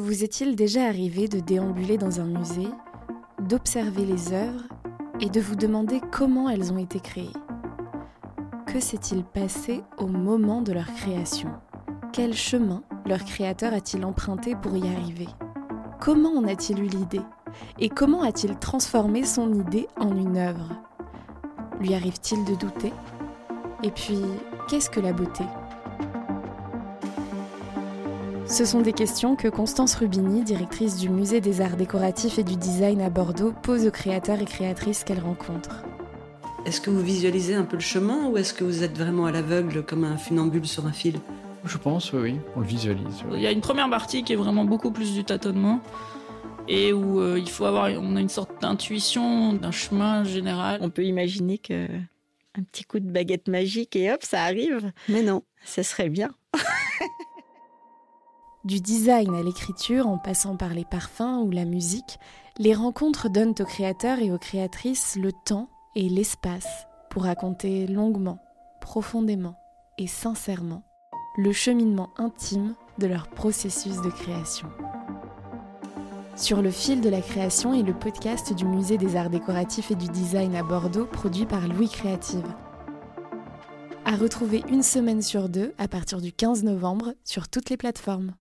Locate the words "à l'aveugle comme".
39.26-40.04